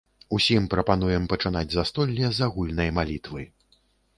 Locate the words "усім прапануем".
0.37-1.27